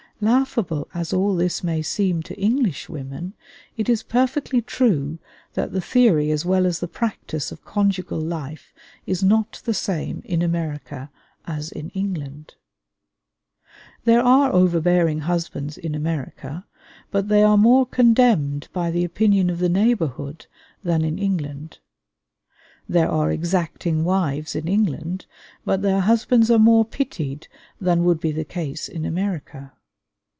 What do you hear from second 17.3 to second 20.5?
are more condemned by the opinion of the neighborhood